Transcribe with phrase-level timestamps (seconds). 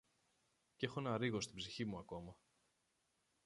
[0.77, 2.37] κ’ έχω ένα ρίγος στην ψυχή μου ακόμα